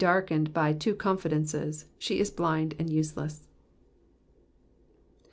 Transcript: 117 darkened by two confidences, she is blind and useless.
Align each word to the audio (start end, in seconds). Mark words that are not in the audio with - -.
117 0.03 0.15
darkened 0.47 0.51
by 0.51 0.73
two 0.73 0.95
confidences, 0.95 1.85
she 1.99 2.19
is 2.19 2.31
blind 2.31 2.73
and 2.79 2.89
useless. 2.89 3.47